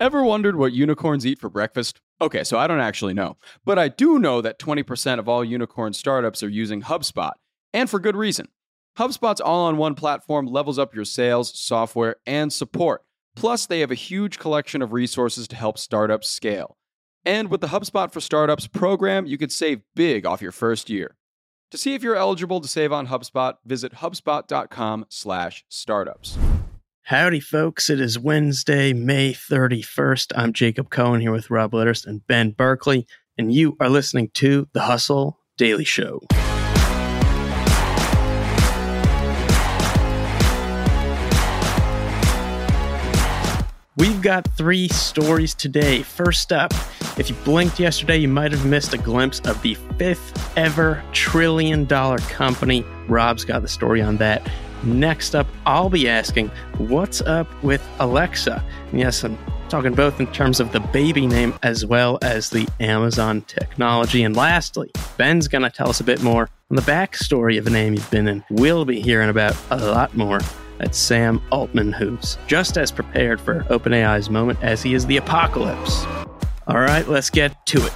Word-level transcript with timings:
Ever 0.00 0.24
wondered 0.24 0.56
what 0.56 0.72
unicorns 0.72 1.24
eat 1.24 1.38
for 1.38 1.48
breakfast? 1.48 2.00
Okay, 2.20 2.42
so 2.42 2.58
I 2.58 2.66
don't 2.66 2.80
actually 2.80 3.14
know, 3.14 3.36
but 3.64 3.78
I 3.78 3.86
do 3.88 4.18
know 4.18 4.40
that 4.40 4.58
20% 4.58 5.20
of 5.20 5.28
all 5.28 5.44
unicorn 5.44 5.92
startups 5.92 6.42
are 6.42 6.48
using 6.48 6.82
HubSpot, 6.82 7.30
and 7.72 7.88
for 7.88 8.00
good 8.00 8.16
reason. 8.16 8.48
HubSpot's 8.98 9.40
all 9.40 9.66
on 9.66 9.76
one 9.76 9.94
platform 9.94 10.46
levels 10.46 10.80
up 10.80 10.96
your 10.96 11.04
sales, 11.04 11.56
software, 11.56 12.16
and 12.26 12.52
support. 12.52 13.04
Plus, 13.36 13.66
they 13.66 13.78
have 13.80 13.92
a 13.92 13.96
huge 13.96 14.40
collection 14.40 14.82
of 14.82 14.92
resources 14.92 15.46
to 15.48 15.56
help 15.56 15.78
startups 15.78 16.28
scale. 16.28 16.76
And 17.24 17.48
with 17.48 17.60
the 17.60 17.68
HubSpot 17.68 18.12
for 18.12 18.20
Startups 18.20 18.66
program, 18.66 19.26
you 19.26 19.38
could 19.38 19.52
save 19.52 19.82
big 19.94 20.26
off 20.26 20.42
your 20.42 20.52
first 20.52 20.90
year. 20.90 21.16
To 21.70 21.78
see 21.78 21.94
if 21.94 22.02
you're 22.02 22.16
eligible 22.16 22.60
to 22.60 22.68
save 22.68 22.92
on 22.92 23.06
HubSpot, 23.06 23.54
visit 23.64 23.94
hubspot.com/startups. 23.94 26.38
Howdy, 27.08 27.40
folks. 27.40 27.90
It 27.90 28.00
is 28.00 28.18
Wednesday, 28.18 28.94
May 28.94 29.34
31st. 29.34 30.32
I'm 30.34 30.54
Jacob 30.54 30.88
Cohen 30.88 31.20
here 31.20 31.32
with 31.32 31.50
Rob 31.50 31.72
Litterest 31.72 32.06
and 32.06 32.26
Ben 32.26 32.52
Berkley, 32.52 33.06
and 33.36 33.52
you 33.52 33.76
are 33.78 33.90
listening 33.90 34.30
to 34.36 34.68
The 34.72 34.80
Hustle 34.80 35.38
Daily 35.58 35.84
Show. 35.84 36.22
We've 43.98 44.22
got 44.22 44.48
three 44.56 44.88
stories 44.88 45.52
today. 45.54 46.02
First 46.02 46.52
up, 46.54 46.72
if 47.18 47.28
you 47.28 47.36
blinked 47.44 47.78
yesterday, 47.78 48.16
you 48.16 48.28
might 48.28 48.52
have 48.52 48.64
missed 48.64 48.94
a 48.94 48.98
glimpse 48.98 49.40
of 49.40 49.60
the 49.60 49.74
fifth 49.98 50.56
ever 50.56 51.04
trillion 51.12 51.84
dollar 51.84 52.16
company. 52.16 52.82
Rob's 53.08 53.44
got 53.44 53.60
the 53.60 53.68
story 53.68 54.00
on 54.00 54.16
that. 54.16 54.50
Next 54.82 55.34
up, 55.34 55.46
I'll 55.64 55.88
be 55.88 56.08
asking, 56.08 56.50
what's 56.78 57.20
up 57.22 57.46
with 57.62 57.86
Alexa? 58.00 58.62
And 58.90 59.00
yes, 59.00 59.24
I'm 59.24 59.38
talking 59.68 59.94
both 59.94 60.20
in 60.20 60.26
terms 60.28 60.60
of 60.60 60.72
the 60.72 60.80
baby 60.80 61.26
name 61.26 61.54
as 61.62 61.86
well 61.86 62.18
as 62.22 62.50
the 62.50 62.68
Amazon 62.80 63.42
technology. 63.42 64.22
And 64.24 64.36
lastly, 64.36 64.90
Ben's 65.16 65.48
going 65.48 65.62
to 65.62 65.70
tell 65.70 65.88
us 65.88 66.00
a 66.00 66.04
bit 66.04 66.22
more 66.22 66.50
on 66.70 66.76
the 66.76 66.82
backstory 66.82 67.58
of 67.58 67.66
a 67.66 67.70
name 67.70 67.94
you've 67.94 68.10
been 68.10 68.28
in. 68.28 68.44
We'll 68.50 68.84
be 68.84 69.00
hearing 69.00 69.30
about 69.30 69.56
a 69.70 69.76
lot 69.76 70.16
more 70.16 70.40
that's 70.78 70.98
Sam 70.98 71.40
Altman, 71.50 71.92
who's 71.92 72.36
just 72.46 72.76
as 72.76 72.90
prepared 72.90 73.40
for 73.40 73.60
OpenAI's 73.64 74.28
moment 74.28 74.62
as 74.62 74.82
he 74.82 74.94
is 74.94 75.06
the 75.06 75.16
apocalypse. 75.16 76.04
All 76.66 76.80
right, 76.80 77.06
let's 77.08 77.30
get 77.30 77.64
to 77.66 77.86
it. 77.86 77.92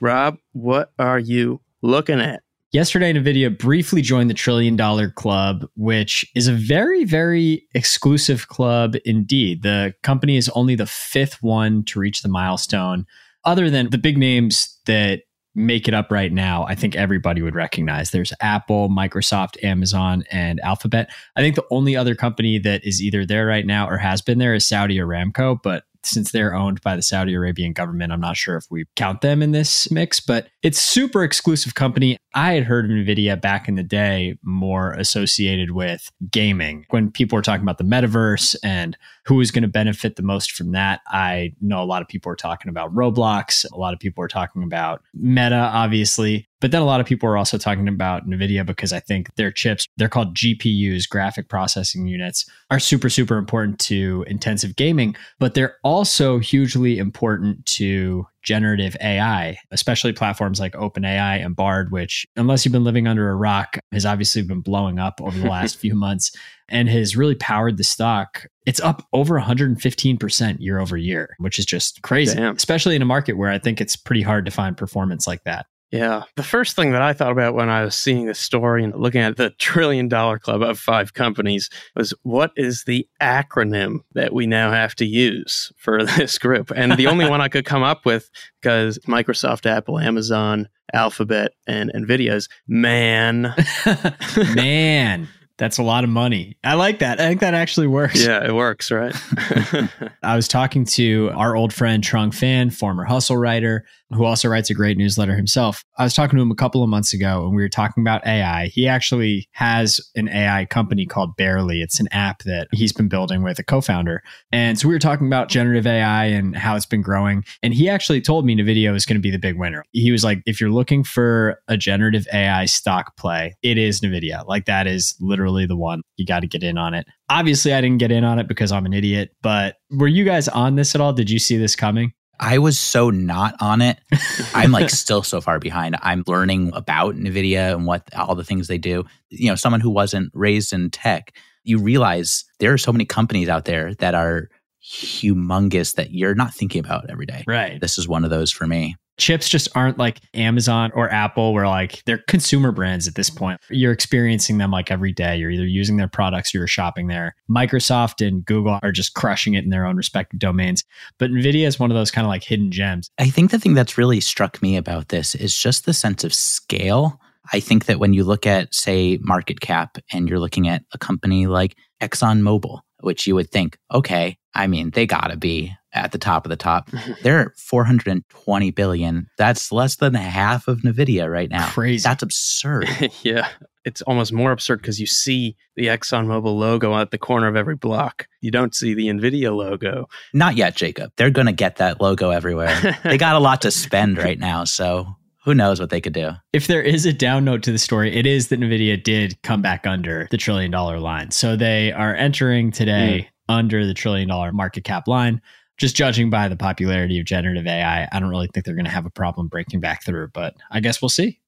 Rob, 0.00 0.38
what 0.52 0.92
are 0.98 1.18
you 1.18 1.60
looking 1.82 2.20
at? 2.20 2.42
Yesterday, 2.72 3.12
NVIDIA 3.12 3.58
briefly 3.58 4.00
joined 4.00 4.30
the 4.30 4.34
Trillion 4.34 4.76
Dollar 4.76 5.10
Club, 5.10 5.66
which 5.76 6.24
is 6.34 6.48
a 6.48 6.54
very, 6.54 7.04
very 7.04 7.68
exclusive 7.74 8.48
club 8.48 8.94
indeed. 9.04 9.62
The 9.62 9.92
company 10.02 10.38
is 10.38 10.48
only 10.54 10.74
the 10.74 10.86
fifth 10.86 11.42
one 11.42 11.84
to 11.84 12.00
reach 12.00 12.22
the 12.22 12.30
milestone. 12.30 13.04
Other 13.44 13.68
than 13.68 13.90
the 13.90 13.98
big 13.98 14.16
names 14.16 14.78
that 14.86 15.20
make 15.54 15.86
it 15.86 15.92
up 15.92 16.10
right 16.10 16.32
now, 16.32 16.64
I 16.64 16.74
think 16.74 16.96
everybody 16.96 17.42
would 17.42 17.54
recognize. 17.54 18.10
There's 18.10 18.32
Apple, 18.40 18.88
Microsoft, 18.88 19.62
Amazon, 19.62 20.24
and 20.30 20.58
Alphabet. 20.60 21.10
I 21.36 21.42
think 21.42 21.56
the 21.56 21.66
only 21.70 21.94
other 21.94 22.14
company 22.14 22.58
that 22.60 22.86
is 22.86 23.02
either 23.02 23.26
there 23.26 23.44
right 23.44 23.66
now 23.66 23.86
or 23.86 23.98
has 23.98 24.22
been 24.22 24.38
there 24.38 24.54
is 24.54 24.66
Saudi 24.66 24.96
Aramco, 24.96 25.58
but 25.62 25.84
since 26.04 26.32
they're 26.32 26.54
owned 26.54 26.80
by 26.82 26.96
the 26.96 27.02
Saudi 27.02 27.34
Arabian 27.34 27.72
government, 27.72 28.12
I'm 28.12 28.20
not 28.20 28.36
sure 28.36 28.56
if 28.56 28.64
we 28.70 28.84
count 28.96 29.20
them 29.20 29.42
in 29.42 29.52
this 29.52 29.90
mix, 29.90 30.20
but 30.20 30.48
it's 30.62 30.78
super 30.78 31.22
exclusive 31.22 31.74
company. 31.74 32.16
I 32.34 32.52
had 32.52 32.64
heard 32.64 32.86
of 32.86 32.90
Nvidia 32.90 33.40
back 33.40 33.68
in 33.68 33.74
the 33.74 33.82
day 33.82 34.38
more 34.42 34.92
associated 34.92 35.72
with 35.72 36.10
gaming. 36.30 36.86
When 36.90 37.10
people 37.10 37.36
were 37.36 37.42
talking 37.42 37.62
about 37.62 37.78
the 37.78 37.84
metaverse 37.84 38.56
and 38.62 38.96
who 39.24 39.36
was 39.36 39.50
going 39.50 39.62
to 39.62 39.68
benefit 39.68 40.16
the 40.16 40.22
most 40.22 40.52
from 40.52 40.72
that, 40.72 41.00
I 41.08 41.52
know 41.60 41.82
a 41.82 41.84
lot 41.84 42.02
of 42.02 42.08
people 42.08 42.30
are 42.32 42.36
talking 42.36 42.68
about 42.68 42.94
Roblox, 42.94 43.64
a 43.70 43.76
lot 43.76 43.94
of 43.94 44.00
people 44.00 44.22
are 44.24 44.28
talking 44.28 44.62
about 44.62 45.02
Meta 45.14 45.54
obviously, 45.54 46.48
but 46.60 46.70
then 46.70 46.82
a 46.82 46.86
lot 46.86 47.00
of 47.00 47.06
people 47.06 47.28
are 47.28 47.36
also 47.36 47.58
talking 47.58 47.88
about 47.88 48.28
NVIDIA 48.28 48.64
because 48.64 48.92
I 48.92 49.00
think 49.00 49.34
their 49.34 49.50
chips, 49.50 49.86
they're 49.96 50.08
called 50.08 50.34
GPUs, 50.34 51.08
graphic 51.08 51.48
processing 51.48 52.06
units, 52.06 52.48
are 52.70 52.78
super, 52.78 53.10
super 53.10 53.36
important 53.36 53.78
to 53.80 54.24
intensive 54.28 54.76
gaming, 54.76 55.16
but 55.38 55.54
they're 55.54 55.76
also 55.82 56.38
hugely 56.38 56.98
important 56.98 57.66
to 57.66 58.26
generative 58.42 58.96
AI, 59.00 59.58
especially 59.70 60.12
platforms 60.12 60.60
like 60.60 60.72
OpenAI 60.74 61.44
and 61.44 61.56
Bard, 61.56 61.92
which, 61.92 62.26
unless 62.36 62.64
you've 62.64 62.72
been 62.72 62.84
living 62.84 63.06
under 63.06 63.30
a 63.30 63.36
rock, 63.36 63.78
has 63.92 64.06
obviously 64.06 64.42
been 64.42 64.60
blowing 64.60 64.98
up 64.98 65.20
over 65.22 65.38
the 65.38 65.48
last 65.50 65.76
few 65.76 65.94
months 65.94 66.32
and 66.68 66.88
has 66.88 67.16
really 67.16 67.34
powered 67.34 67.76
the 67.76 67.84
stock. 67.84 68.46
It's 68.66 68.80
up 68.80 69.06
over 69.12 69.38
115% 69.38 70.56
year 70.60 70.78
over 70.78 70.96
year, 70.96 71.34
which 71.38 71.58
is 71.58 71.66
just 71.66 72.02
crazy, 72.02 72.36
Damn. 72.36 72.56
especially 72.56 72.96
in 72.96 73.02
a 73.02 73.06
market 73.06 73.34
where 73.34 73.50
I 73.50 73.58
think 73.58 73.80
it's 73.80 73.96
pretty 73.96 74.22
hard 74.22 74.44
to 74.46 74.50
find 74.50 74.76
performance 74.76 75.26
like 75.26 75.44
that. 75.44 75.66
Yeah. 75.92 76.22
The 76.36 76.42
first 76.42 76.74
thing 76.74 76.92
that 76.92 77.02
I 77.02 77.12
thought 77.12 77.32
about 77.32 77.54
when 77.54 77.68
I 77.68 77.84
was 77.84 77.94
seeing 77.94 78.24
this 78.24 78.38
story 78.38 78.82
and 78.82 78.94
looking 78.94 79.20
at 79.20 79.36
the 79.36 79.50
trillion 79.58 80.08
dollar 80.08 80.38
club 80.38 80.62
of 80.62 80.78
five 80.78 81.12
companies 81.12 81.68
was 81.94 82.14
what 82.22 82.50
is 82.56 82.84
the 82.84 83.06
acronym 83.20 83.98
that 84.14 84.32
we 84.32 84.46
now 84.46 84.70
have 84.70 84.94
to 84.96 85.04
use 85.04 85.70
for 85.76 86.02
this 86.16 86.38
group? 86.38 86.72
And 86.74 86.92
the 86.92 87.06
only 87.06 87.28
one 87.28 87.42
I 87.42 87.48
could 87.48 87.66
come 87.66 87.82
up 87.82 88.06
with, 88.06 88.30
because 88.60 88.98
Microsoft, 89.00 89.66
Apple, 89.66 89.98
Amazon, 89.98 90.66
Alphabet, 90.94 91.52
and 91.66 91.92
Nvidia 91.94 92.32
is 92.32 92.48
man. 92.66 93.54
Man, 94.54 95.28
that's 95.58 95.78
a 95.78 95.82
lot 95.82 96.04
of 96.04 96.10
money. 96.10 96.56
I 96.64 96.74
like 96.74 97.00
that. 97.00 97.20
I 97.20 97.28
think 97.28 97.40
that 97.40 97.54
actually 97.54 97.86
works. 97.86 98.24
yeah, 98.24 98.44
it 98.44 98.54
works, 98.54 98.90
right? 98.90 99.14
I 100.22 100.36
was 100.36 100.48
talking 100.48 100.84
to 100.86 101.30
our 101.34 101.56
old 101.56 101.72
friend 101.72 102.02
Trung 102.02 102.34
Phan, 102.34 102.70
former 102.70 103.04
hustle 103.04 103.36
writer, 103.36 103.84
who 104.10 104.24
also 104.24 104.48
writes 104.48 104.70
a 104.70 104.74
great 104.74 104.98
newsletter 104.98 105.34
himself. 105.34 105.84
I 105.96 106.04
was 106.04 106.14
talking 106.14 106.36
to 106.36 106.42
him 106.42 106.50
a 106.50 106.56
couple 106.56 106.82
of 106.82 106.88
months 106.88 107.14
ago 107.14 107.44
and 107.46 107.54
we 107.54 107.62
were 107.62 107.68
talking 107.68 108.02
about 108.02 108.26
AI. 108.26 108.66
He 108.66 108.86
actually 108.86 109.48
has 109.52 110.00
an 110.14 110.28
AI 110.28 110.66
company 110.66 111.06
called 111.06 111.36
Bearly. 111.36 111.80
It's 111.80 111.98
an 112.00 112.08
app 112.12 112.42
that 112.42 112.68
he's 112.72 112.92
been 112.92 113.08
building 113.08 113.42
with 113.42 113.58
a 113.58 113.62
co-founder. 113.62 114.22
And 114.50 114.78
so 114.78 114.88
we 114.88 114.94
were 114.94 114.98
talking 114.98 115.26
about 115.26 115.48
generative 115.48 115.86
AI 115.86 116.26
and 116.26 116.56
how 116.56 116.76
it's 116.76 116.86
been 116.86 117.02
growing. 117.02 117.44
And 117.62 117.72
he 117.72 117.88
actually 117.88 118.20
told 118.20 118.44
me 118.44 118.54
NVIDIA 118.54 118.94
is 118.94 119.06
going 119.06 119.16
to 119.16 119.22
be 119.22 119.30
the 119.30 119.38
big 119.38 119.58
winner. 119.58 119.84
He 119.92 120.12
was 120.12 120.24
like, 120.24 120.42
if 120.46 120.60
you're 120.60 120.70
looking 120.70 121.04
for 121.04 121.60
a 121.68 121.76
generative 121.76 122.26
AI 122.32 122.66
stock 122.66 123.16
play, 123.16 123.56
it 123.62 123.78
is 123.78 124.00
NVIDIA. 124.00 124.46
Like 124.46 124.66
that 124.66 124.86
is 124.86 125.14
literally 125.20 125.51
the 125.66 125.76
one. 125.76 126.02
You 126.16 126.26
got 126.26 126.40
to 126.40 126.46
get 126.46 126.62
in 126.62 126.78
on 126.78 126.94
it. 126.94 127.06
Obviously, 127.28 127.72
I 127.72 127.80
didn't 127.80 127.98
get 127.98 128.10
in 128.10 128.24
on 128.24 128.38
it 128.38 128.48
because 128.48 128.72
I'm 128.72 128.86
an 128.86 128.92
idiot, 128.92 129.30
but 129.42 129.76
were 129.90 130.08
you 130.08 130.24
guys 130.24 130.48
on 130.48 130.76
this 130.76 130.94
at 130.94 131.00
all? 131.00 131.12
Did 131.12 131.30
you 131.30 131.38
see 131.38 131.56
this 131.56 131.76
coming? 131.76 132.12
I 132.40 132.58
was 132.58 132.78
so 132.78 133.10
not 133.10 133.54
on 133.60 133.80
it. 133.80 133.98
I'm 134.54 134.72
like 134.72 134.90
still 134.90 135.22
so 135.22 135.40
far 135.40 135.60
behind. 135.60 135.96
I'm 136.02 136.24
learning 136.26 136.72
about 136.74 137.14
NVIDIA 137.14 137.72
and 137.72 137.86
what 137.86 138.02
all 138.16 138.34
the 138.34 138.44
things 138.44 138.66
they 138.66 138.78
do. 138.78 139.04
You 139.30 139.48
know, 139.48 139.54
someone 139.54 139.80
who 139.80 139.90
wasn't 139.90 140.30
raised 140.34 140.72
in 140.72 140.90
tech, 140.90 141.36
you 141.62 141.78
realize 141.78 142.44
there 142.58 142.72
are 142.72 142.78
so 142.78 142.92
many 142.92 143.04
companies 143.04 143.48
out 143.48 143.64
there 143.64 143.94
that 143.96 144.14
are 144.14 144.48
humongous 144.84 145.94
that 145.94 146.10
you're 146.10 146.34
not 146.34 146.52
thinking 146.52 146.84
about 146.84 147.08
every 147.08 147.26
day. 147.26 147.44
Right. 147.46 147.80
This 147.80 147.98
is 147.98 148.08
one 148.08 148.24
of 148.24 148.30
those 148.30 148.50
for 148.50 148.66
me. 148.66 148.96
Chips 149.18 149.48
just 149.48 149.68
aren't 149.74 149.98
like 149.98 150.20
Amazon 150.34 150.90
or 150.94 151.10
Apple, 151.10 151.52
where 151.52 151.68
like 151.68 152.02
they're 152.04 152.22
consumer 152.28 152.72
brands 152.72 153.06
at 153.06 153.14
this 153.14 153.30
mm-hmm. 153.30 153.38
point. 153.38 153.60
You're 153.70 153.92
experiencing 153.92 154.58
them 154.58 154.70
like 154.70 154.90
every 154.90 155.12
day. 155.12 155.36
You're 155.36 155.50
either 155.50 155.66
using 155.66 155.96
their 155.96 156.08
products 156.08 156.54
or 156.54 156.58
you're 156.58 156.66
shopping 156.66 157.06
there. 157.06 157.34
Microsoft 157.50 158.26
and 158.26 158.44
Google 158.44 158.78
are 158.82 158.92
just 158.92 159.14
crushing 159.14 159.54
it 159.54 159.64
in 159.64 159.70
their 159.70 159.86
own 159.86 159.96
respective 159.96 160.40
domains. 160.40 160.84
But 161.18 161.30
NVIDIA 161.30 161.66
is 161.66 161.78
one 161.78 161.90
of 161.90 161.96
those 161.96 162.10
kind 162.10 162.24
of 162.24 162.28
like 162.28 162.44
hidden 162.44 162.70
gems. 162.70 163.10
I 163.18 163.28
think 163.28 163.50
the 163.50 163.58
thing 163.58 163.74
that's 163.74 163.98
really 163.98 164.20
struck 164.20 164.62
me 164.62 164.76
about 164.76 165.08
this 165.08 165.34
is 165.34 165.56
just 165.56 165.84
the 165.84 165.94
sense 165.94 166.24
of 166.24 166.34
scale. 166.34 167.20
I 167.52 167.60
think 167.60 167.86
that 167.86 167.98
when 167.98 168.14
you 168.14 168.24
look 168.24 168.46
at, 168.46 168.72
say, 168.74 169.18
market 169.20 169.60
cap 169.60 169.98
and 170.12 170.28
you're 170.28 170.38
looking 170.38 170.68
at 170.68 170.84
a 170.92 170.98
company 170.98 171.46
like 171.46 171.76
ExxonMobil, 172.00 172.80
which 173.00 173.26
you 173.26 173.34
would 173.34 173.50
think, 173.50 173.78
okay, 173.92 174.38
I 174.54 174.66
mean, 174.68 174.90
they 174.90 175.06
gotta 175.06 175.36
be 175.36 175.74
at 175.92 176.12
the 176.12 176.18
top 176.18 176.46
of 176.46 176.50
the 176.50 176.56
top. 176.56 176.90
They're 177.22 177.52
420 177.56 178.70
billion. 178.70 179.28
That's 179.38 179.72
less 179.72 179.96
than 179.96 180.14
half 180.14 180.68
of 180.68 180.80
Nvidia 180.80 181.30
right 181.30 181.50
now. 181.50 181.68
Crazy. 181.68 182.02
That's 182.02 182.22
absurd. 182.22 182.88
yeah. 183.22 183.48
It's 183.84 184.00
almost 184.02 184.32
more 184.32 184.52
absurd 184.52 184.80
because 184.80 185.00
you 185.00 185.06
see 185.06 185.56
the 185.74 185.86
ExxonMobil 185.86 186.56
logo 186.56 186.96
at 186.96 187.10
the 187.10 187.18
corner 187.18 187.48
of 187.48 187.56
every 187.56 187.74
block. 187.74 188.28
You 188.40 188.52
don't 188.52 188.74
see 188.74 188.94
the 188.94 189.08
NVIDIA 189.08 189.54
logo. 189.54 190.08
Not 190.32 190.56
yet, 190.56 190.76
Jacob. 190.76 191.12
They're 191.16 191.30
going 191.30 191.48
to 191.48 191.52
get 191.52 191.76
that 191.76 192.00
logo 192.00 192.30
everywhere. 192.30 192.98
they 193.04 193.18
got 193.18 193.34
a 193.34 193.40
lot 193.40 193.62
to 193.62 193.72
spend 193.72 194.18
right 194.18 194.38
now, 194.38 194.64
so 194.64 195.16
who 195.44 195.54
knows 195.54 195.80
what 195.80 195.90
they 195.90 196.00
could 196.00 196.12
do. 196.12 196.30
If 196.52 196.68
there 196.68 196.82
is 196.82 197.04
a 197.06 197.12
down 197.12 197.44
note 197.44 197.64
to 197.64 197.72
the 197.72 197.78
story, 197.78 198.14
it 198.14 198.26
is 198.26 198.48
that 198.48 198.60
NVIDIA 198.60 199.02
did 199.02 199.40
come 199.42 199.62
back 199.62 199.86
under 199.86 200.28
the 200.30 200.36
trillion 200.36 200.70
dollar 200.70 201.00
line. 201.00 201.32
So 201.32 201.56
they 201.56 201.90
are 201.90 202.14
entering 202.14 202.70
today 202.70 203.22
hmm. 203.48 203.52
under 203.52 203.84
the 203.84 203.94
trillion 203.94 204.28
dollar 204.28 204.52
market 204.52 204.84
cap 204.84 205.08
line. 205.08 205.40
Just 205.82 205.96
judging 205.96 206.30
by 206.30 206.46
the 206.46 206.54
popularity 206.54 207.18
of 207.18 207.24
generative 207.24 207.66
AI, 207.66 208.06
I 208.12 208.20
don't 208.20 208.28
really 208.28 208.46
think 208.46 208.64
they're 208.64 208.76
going 208.76 208.84
to 208.84 208.90
have 208.92 209.04
a 209.04 209.10
problem 209.10 209.48
breaking 209.48 209.80
back 209.80 210.04
through, 210.04 210.28
but 210.28 210.54
I 210.70 210.78
guess 210.78 211.02
we'll 211.02 211.08
see. 211.08 211.40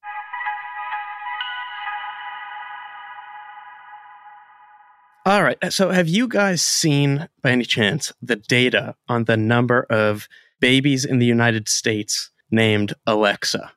All 5.25 5.41
right. 5.41 5.57
So, 5.69 5.89
have 5.91 6.09
you 6.09 6.27
guys 6.27 6.61
seen, 6.61 7.29
by 7.41 7.51
any 7.51 7.63
chance, 7.63 8.11
the 8.21 8.35
data 8.35 8.95
on 9.07 9.23
the 9.23 9.37
number 9.37 9.83
of 9.89 10.27
babies 10.59 11.05
in 11.05 11.19
the 11.19 11.25
United 11.25 11.69
States 11.69 12.29
named 12.51 12.93
Alexa? 13.07 13.71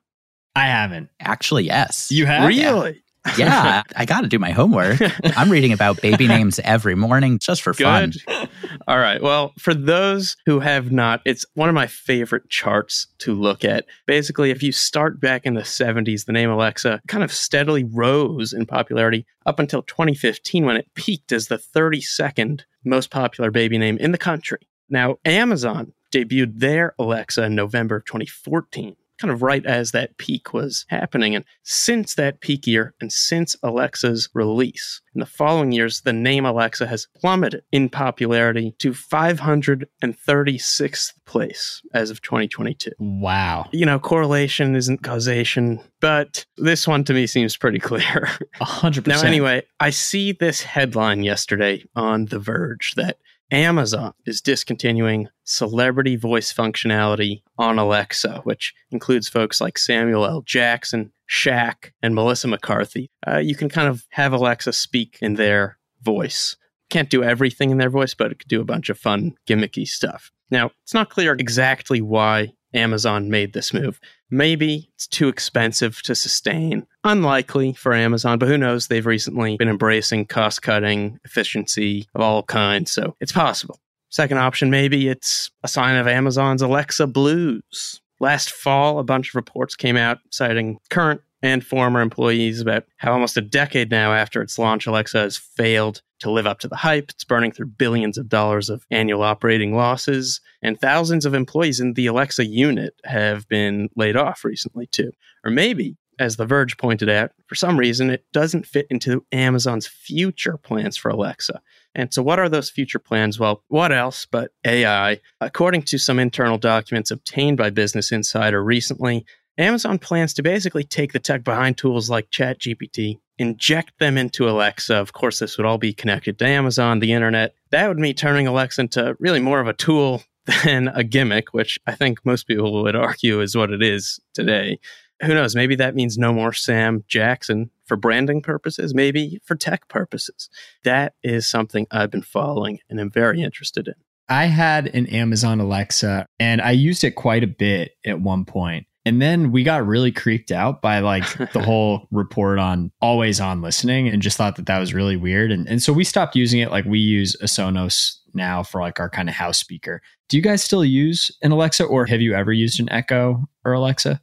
I 0.57 0.65
haven't. 0.65 1.07
Actually, 1.21 1.67
yes. 1.67 2.11
You 2.11 2.25
have? 2.25 2.49
Really? 2.49 3.01
Yeah, 3.37 3.83
I 3.95 4.05
got 4.05 4.21
to 4.21 4.27
do 4.27 4.39
my 4.39 4.51
homework. 4.51 4.99
I'm 5.37 5.49
reading 5.49 5.73
about 5.73 6.01
baby 6.01 6.27
names 6.27 6.59
every 6.63 6.95
morning 6.95 7.39
just 7.39 7.61
for 7.61 7.73
fun. 7.73 8.13
Good. 8.25 8.49
All 8.87 8.99
right. 8.99 9.21
Well, 9.21 9.53
for 9.59 9.73
those 9.73 10.37
who 10.45 10.59
have 10.59 10.91
not, 10.91 11.21
it's 11.25 11.45
one 11.53 11.69
of 11.69 11.75
my 11.75 11.87
favorite 11.87 12.49
charts 12.49 13.07
to 13.19 13.33
look 13.33 13.63
at. 13.63 13.85
Basically, 14.07 14.51
if 14.51 14.63
you 14.63 14.71
start 14.71 15.19
back 15.19 15.45
in 15.45 15.53
the 15.53 15.61
70s, 15.61 16.25
the 16.25 16.31
name 16.31 16.49
Alexa 16.49 17.01
kind 17.07 17.23
of 17.23 17.31
steadily 17.31 17.83
rose 17.83 18.53
in 18.53 18.65
popularity 18.65 19.25
up 19.45 19.59
until 19.59 19.81
2015 19.83 20.65
when 20.65 20.77
it 20.77 20.93
peaked 20.95 21.31
as 21.31 21.47
the 21.47 21.57
32nd 21.57 22.61
most 22.85 23.09
popular 23.09 23.51
baby 23.51 23.77
name 23.77 23.97
in 23.97 24.11
the 24.11 24.17
country. 24.17 24.59
Now, 24.89 25.17
Amazon 25.25 25.93
debuted 26.11 26.59
their 26.59 26.95
Alexa 26.97 27.43
in 27.43 27.55
November 27.55 27.97
of 27.97 28.05
2014 28.05 28.95
kind 29.19 29.31
of 29.31 29.41
right 29.41 29.65
as 29.65 29.91
that 29.91 30.17
peak 30.17 30.53
was 30.53 30.85
happening. 30.89 31.35
And 31.35 31.45
since 31.63 32.15
that 32.15 32.41
peak 32.41 32.65
year 32.65 32.93
and 33.01 33.11
since 33.11 33.55
Alexa's 33.61 34.29
release, 34.33 35.01
in 35.13 35.19
the 35.19 35.25
following 35.25 35.71
years, 35.71 36.01
the 36.01 36.13
name 36.13 36.45
Alexa 36.45 36.87
has 36.87 37.07
plummeted 37.15 37.63
in 37.71 37.89
popularity 37.89 38.75
to 38.79 38.91
536th 38.91 41.13
place 41.25 41.81
as 41.93 42.09
of 42.09 42.21
2022. 42.21 42.91
Wow. 42.99 43.67
You 43.71 43.85
know, 43.85 43.99
correlation 43.99 44.75
isn't 44.75 45.03
causation, 45.03 45.79
but 45.99 46.45
this 46.57 46.87
one 46.87 47.03
to 47.05 47.13
me 47.13 47.27
seems 47.27 47.57
pretty 47.57 47.79
clear. 47.79 48.29
A 48.61 48.65
hundred 48.65 49.07
Now, 49.07 49.21
anyway, 49.21 49.63
I 49.79 49.89
see 49.89 50.31
this 50.31 50.61
headline 50.61 51.23
yesterday 51.23 51.83
on 51.95 52.25
The 52.25 52.39
Verge 52.39 52.93
that 52.95 53.17
Amazon 53.51 54.13
is 54.25 54.41
discontinuing 54.41 55.27
celebrity 55.43 56.15
voice 56.15 56.53
functionality 56.53 57.41
on 57.57 57.79
Alexa, 57.79 58.41
which 58.43 58.73
includes 58.91 59.27
folks 59.27 59.59
like 59.59 59.77
Samuel 59.77 60.25
L. 60.25 60.41
Jackson, 60.41 61.11
Shaq, 61.29 61.91
and 62.01 62.13
Melissa 62.13 62.47
McCarthy. 62.47 63.09
Uh, 63.27 63.37
you 63.37 63.55
can 63.55 63.69
kind 63.69 63.87
of 63.87 64.05
have 64.11 64.33
Alexa 64.33 64.73
speak 64.73 65.17
in 65.21 65.35
their 65.35 65.77
voice. 66.01 66.57
Can't 66.89 67.09
do 67.09 67.23
everything 67.23 67.71
in 67.71 67.77
their 67.77 67.89
voice, 67.89 68.13
but 68.13 68.31
it 68.31 68.39
could 68.39 68.47
do 68.47 68.61
a 68.61 68.65
bunch 68.65 68.89
of 68.89 68.97
fun, 68.97 69.35
gimmicky 69.47 69.87
stuff. 69.87 70.31
Now, 70.51 70.71
it's 70.83 70.93
not 70.93 71.09
clear 71.09 71.33
exactly 71.33 72.01
why 72.01 72.53
Amazon 72.73 73.29
made 73.29 73.53
this 73.53 73.73
move. 73.73 73.99
Maybe 74.29 74.89
it's 74.95 75.07
too 75.07 75.27
expensive 75.27 76.01
to 76.03 76.15
sustain. 76.15 76.85
Unlikely 77.03 77.73
for 77.73 77.93
Amazon, 77.93 78.37
but 78.39 78.47
who 78.47 78.57
knows? 78.57 78.87
They've 78.87 79.05
recently 79.05 79.57
been 79.57 79.69
embracing 79.69 80.25
cost 80.25 80.61
cutting, 80.61 81.19
efficiency 81.25 82.07
of 82.13 82.21
all 82.21 82.43
kinds, 82.43 82.91
so 82.91 83.15
it's 83.19 83.31
possible. 83.31 83.79
Second 84.09 84.37
option, 84.37 84.69
maybe 84.69 85.07
it's 85.07 85.51
a 85.63 85.67
sign 85.67 85.95
of 85.95 86.07
Amazon's 86.07 86.61
Alexa 86.61 87.07
blues. 87.07 88.01
Last 88.19 88.51
fall, 88.51 88.99
a 88.99 89.03
bunch 89.03 89.29
of 89.29 89.35
reports 89.35 89.75
came 89.75 89.95
out 89.95 90.19
citing 90.29 90.79
current 90.89 91.21
and 91.41 91.65
former 91.65 92.01
employees 92.01 92.59
about 92.59 92.85
how 92.97 93.13
almost 93.13 93.37
a 93.37 93.41
decade 93.41 93.91
now 93.91 94.13
after 94.13 94.41
its 94.41 94.59
launch, 94.59 94.87
Alexa 94.87 95.17
has 95.17 95.37
failed 95.37 96.01
to 96.19 96.31
live 96.31 96.47
up 96.47 96.59
to 96.59 96.67
the 96.67 96.75
hype. 96.75 97.09
It's 97.09 97.23
burning 97.23 97.51
through 97.51 97.67
billions 97.67 98.17
of 98.17 98.29
dollars 98.29 98.69
of 98.69 98.85
annual 98.91 99.23
operating 99.23 99.75
losses, 99.75 100.41
and 100.61 100.79
thousands 100.79 101.25
of 101.25 101.33
employees 101.33 101.79
in 101.79 101.93
the 101.93 102.07
Alexa 102.07 102.45
unit 102.45 102.93
have 103.05 103.47
been 103.47 103.89
laid 103.95 104.15
off 104.15 104.43
recently, 104.43 104.87
too. 104.87 105.11
Or 105.43 105.51
maybe, 105.51 105.97
as 106.19 106.35
The 106.35 106.45
Verge 106.45 106.77
pointed 106.77 107.09
out, 107.09 107.31
for 107.47 107.55
some 107.55 107.77
reason 107.77 108.09
it 108.09 108.25
doesn't 108.33 108.67
fit 108.67 108.85
into 108.89 109.25
Amazon's 109.31 109.87
future 109.87 110.57
plans 110.57 110.97
for 110.97 111.09
Alexa. 111.09 111.61
And 111.95 112.13
so, 112.13 112.21
what 112.21 112.39
are 112.39 112.49
those 112.49 112.69
future 112.69 112.99
plans? 112.99 113.39
Well, 113.39 113.63
what 113.69 113.91
else 113.91 114.27
but 114.29 114.51
AI? 114.65 115.21
According 115.41 115.83
to 115.83 115.97
some 115.97 116.19
internal 116.19 116.57
documents 116.57 117.09
obtained 117.09 117.57
by 117.57 117.69
Business 117.69 118.11
Insider 118.11 118.63
recently, 118.63 119.25
Amazon 119.57 119.97
plans 119.97 120.33
to 120.35 120.43
basically 120.43 120.83
take 120.83 121.13
the 121.13 121.19
tech 121.19 121.43
behind 121.43 121.77
tools 121.77 122.09
like 122.09 122.29
ChatGPT, 122.29 123.19
inject 123.39 123.97
them 123.99 124.17
into 124.17 124.47
Alexa. 124.47 124.95
Of 124.95 125.13
course, 125.13 125.39
this 125.39 125.57
would 125.57 125.65
all 125.65 125.79
be 125.79 125.93
connected 125.93 126.37
to 126.37 126.47
Amazon, 126.47 126.99
the 126.99 127.13
internet. 127.13 127.55
That 127.71 127.87
would 127.87 127.97
mean 127.97 128.13
turning 128.13 128.45
Alexa 128.45 128.81
into 128.81 129.15
really 129.19 129.39
more 129.39 129.59
of 129.59 129.67
a 129.67 129.73
tool 129.73 130.21
than 130.63 130.89
a 130.89 131.03
gimmick, 131.03 131.53
which 131.53 131.79
I 131.87 131.95
think 131.95 132.23
most 132.25 132.45
people 132.47 132.83
would 132.83 132.95
argue 132.95 133.41
is 133.41 133.55
what 133.55 133.71
it 133.71 133.81
is 133.81 134.19
today. 134.33 134.79
Who 135.21 135.33
knows? 135.33 135.55
Maybe 135.55 135.75
that 135.75 135.95
means 135.95 136.17
no 136.17 136.31
more 136.31 136.53
Sam 136.53 137.03
Jackson 137.07 137.71
for 137.85 137.97
branding 137.97 138.41
purposes, 138.41 138.93
maybe 138.93 139.41
for 139.43 139.55
tech 139.55 139.87
purposes. 139.87 140.49
That 140.83 141.13
is 141.23 141.47
something 141.47 141.87
I've 141.91 142.11
been 142.11 142.21
following 142.21 142.79
and 142.89 142.99
I'm 142.99 143.11
very 143.11 143.41
interested 143.41 143.87
in. 143.87 143.95
I 144.29 144.45
had 144.45 144.87
an 144.87 145.07
Amazon 145.07 145.59
Alexa 145.59 146.27
and 146.39 146.61
I 146.61 146.71
used 146.71 147.03
it 147.03 147.11
quite 147.11 147.43
a 147.43 147.47
bit 147.47 147.97
at 148.05 148.21
one 148.21 148.45
point. 148.45 148.85
And 149.05 149.21
then 149.21 149.51
we 149.51 149.63
got 149.63 149.87
really 149.87 150.11
creeped 150.11 150.51
out 150.51 150.81
by 150.81 150.99
like 150.99 151.25
the 151.53 151.61
whole 151.61 152.07
report 152.11 152.59
on 152.59 152.91
always 153.01 153.39
on 153.39 153.61
listening 153.61 154.07
and 154.07 154.21
just 154.21 154.37
thought 154.37 154.55
that 154.57 154.65
that 154.65 154.79
was 154.79 154.93
really 154.93 155.15
weird. 155.15 155.51
And, 155.51 155.67
and 155.67 155.81
so 155.81 155.93
we 155.93 156.03
stopped 156.03 156.35
using 156.35 156.59
it. 156.59 156.71
Like 156.71 156.85
we 156.85 156.99
use 156.99 157.35
a 157.41 157.45
Sonos 157.45 158.17
now 158.33 158.63
for 158.63 158.81
like 158.81 158.99
our 158.99 159.09
kind 159.09 159.29
of 159.29 159.35
house 159.35 159.57
speaker. 159.57 160.01
Do 160.27 160.37
you 160.37 160.43
guys 160.43 160.63
still 160.63 160.85
use 160.85 161.31
an 161.41 161.51
Alexa 161.51 161.83
or 161.83 162.05
have 162.05 162.21
you 162.21 162.33
ever 162.35 162.53
used 162.53 162.79
an 162.79 162.91
Echo 162.91 163.45
or 163.65 163.73
Alexa? 163.73 164.21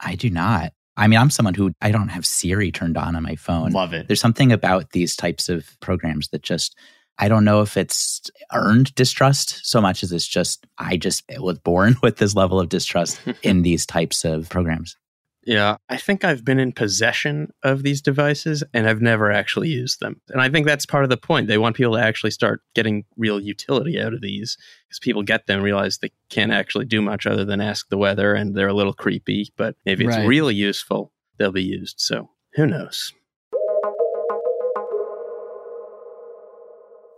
I 0.00 0.14
do 0.14 0.30
not. 0.30 0.72
I 0.96 1.06
mean, 1.06 1.18
I'm 1.18 1.30
someone 1.30 1.54
who 1.54 1.72
I 1.80 1.92
don't 1.92 2.08
have 2.08 2.26
Siri 2.26 2.72
turned 2.72 2.98
on 2.98 3.14
on 3.14 3.22
my 3.22 3.36
phone. 3.36 3.70
Love 3.70 3.92
it. 3.92 4.08
There's 4.08 4.20
something 4.20 4.52
about 4.52 4.90
these 4.90 5.14
types 5.14 5.48
of 5.48 5.78
programs 5.80 6.28
that 6.28 6.42
just 6.42 6.76
I 7.18 7.28
don't 7.28 7.44
know 7.44 7.62
if 7.62 7.76
it's 7.76 8.30
earned 8.52 8.94
distrust 8.94 9.66
so 9.66 9.80
much 9.80 10.02
as 10.02 10.12
it's 10.12 10.26
just 10.26 10.66
I 10.78 10.96
just 10.96 11.24
was 11.38 11.58
born 11.58 11.96
with 12.02 12.16
this 12.18 12.34
level 12.34 12.60
of 12.60 12.68
distrust 12.68 13.20
in 13.42 13.62
these 13.62 13.84
types 13.86 14.24
of 14.24 14.48
programs. 14.48 14.96
Yeah, 15.44 15.76
I 15.88 15.96
think 15.96 16.24
I've 16.24 16.44
been 16.44 16.58
in 16.60 16.72
possession 16.72 17.52
of 17.62 17.82
these 17.82 18.02
devices 18.02 18.62
and 18.74 18.86
I've 18.86 19.00
never 19.00 19.32
actually 19.32 19.68
used 19.68 19.98
them. 19.98 20.20
And 20.28 20.42
I 20.42 20.50
think 20.50 20.66
that's 20.66 20.84
part 20.84 21.04
of 21.04 21.10
the 21.10 21.16
point. 21.16 21.46
They 21.46 21.56
want 21.56 21.74
people 21.74 21.94
to 21.94 22.02
actually 22.02 22.32
start 22.32 22.60
getting 22.74 23.04
real 23.16 23.40
utility 23.40 23.98
out 23.98 24.12
of 24.12 24.20
these 24.20 24.58
because 24.86 24.98
people 24.98 25.22
get 25.22 25.46
them, 25.46 25.62
realize 25.62 25.98
they 25.98 26.12
can't 26.28 26.52
actually 26.52 26.84
do 26.84 27.00
much 27.00 27.26
other 27.26 27.46
than 27.46 27.62
ask 27.62 27.88
the 27.88 27.96
weather 27.96 28.34
and 28.34 28.54
they're 28.54 28.68
a 28.68 28.74
little 28.74 28.92
creepy. 28.92 29.50
But 29.56 29.74
if 29.86 30.00
it's 30.00 30.08
Right. 30.08 30.26
really 30.26 30.54
useful, 30.54 31.12
they'll 31.38 31.50
be 31.50 31.62
used. 31.62 31.94
So 31.98 32.28
who 32.54 32.66
knows? 32.66 33.14